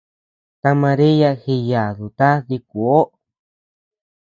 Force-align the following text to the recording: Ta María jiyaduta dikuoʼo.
Ta 0.61 0.69
María 0.83 1.29
jiyaduta 1.41 2.29
dikuoʼo. 2.47 3.01